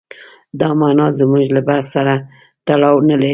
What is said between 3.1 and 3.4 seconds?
لري.